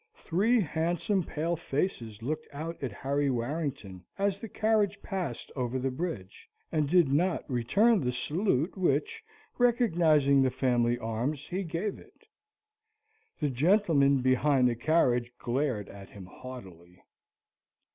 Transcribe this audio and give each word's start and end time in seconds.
Three 0.15 0.59
handsome 0.61 1.23
pale 1.23 1.55
faces 1.55 2.23
looked 2.23 2.47
out 2.51 2.81
at 2.81 2.91
Harry 2.91 3.29
Warrington 3.29 4.03
as 4.17 4.39
the 4.39 4.49
carriage 4.49 4.99
passed 5.03 5.51
over 5.55 5.77
the 5.77 5.91
bridge, 5.91 6.49
and 6.71 6.89
did 6.89 7.09
not 7.13 7.47
return 7.47 7.99
the 8.01 8.11
salute 8.11 8.75
which, 8.75 9.23
recognising 9.59 10.41
the 10.41 10.49
family 10.49 10.97
arms, 10.97 11.45
he 11.45 11.61
gave 11.63 11.99
it. 11.99 12.25
The 13.39 13.51
gentleman 13.51 14.23
behind 14.23 14.67
the 14.67 14.75
carriage 14.75 15.31
glared 15.37 15.87
at 15.87 16.09
him 16.09 16.25
haughtily. 16.25 17.03